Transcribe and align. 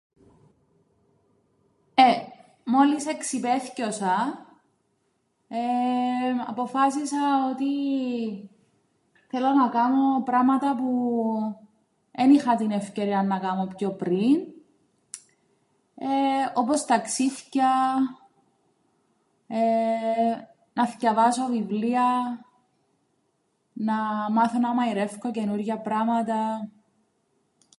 Ε, 1.93 2.11
μόλις 2.65 3.05
εξιπαίθκιωσα 3.07 4.45
εεεμ 5.47 6.41
αποφάσισα 6.47 7.49
ότι 7.51 7.69
θέλω 9.27 9.49
να 9.51 9.69
κάμω 9.69 10.21
πράματα 10.23 10.75
που 10.75 11.19
εν 12.11 12.33
είχα 12.33 12.55
την 12.55 12.71
ευκαιρίαν 12.71 13.27
να 13.27 13.39
κάμω 13.39 13.65
πιο 13.67 13.91
πριν, 13.93 14.35
εεε 15.95 16.51
όπως 16.53 16.85
ταξίθκια, 16.85 17.93
εεεε 19.47 20.47
να 20.73 20.87
θκιαβάσω 20.87 21.45
βιβλία, 21.45 22.05
να 23.73 23.93
μάθω 24.31 24.59
να 24.59 24.73
μαειρεύκω 24.73 25.31
καινούργια 25.31 25.77
πράματα. 25.79 26.69